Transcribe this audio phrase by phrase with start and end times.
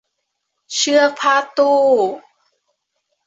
[0.73, 1.81] เชือกพาดตู้